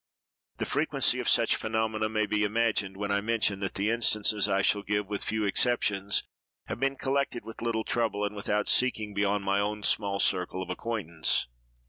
The 0.57 0.65
frequency 0.65 1.19
of 1.19 1.29
such 1.29 1.55
phenomena 1.55 2.09
may 2.09 2.25
be 2.25 2.43
imagined, 2.43 2.97
when 2.97 3.11
I 3.11 3.21
mention 3.21 3.59
that 3.59 3.75
the 3.75 3.91
instances 3.91 4.47
I 4.47 4.63
shall 4.63 4.81
give, 4.81 5.05
with 5.05 5.23
few 5.23 5.45
exceptions, 5.45 6.23
have 6.65 6.79
been 6.79 6.95
collected 6.97 7.45
with 7.45 7.61
little 7.61 7.83
trouble, 7.83 8.25
and 8.25 8.35
without 8.35 8.67
seeking 8.67 9.13
beyond 9.13 9.43
my 9.43 9.59
own 9.59 9.83
small 9.83 10.17
circle 10.17 10.63
of 10.63 10.71
acquaintance. 10.71 11.45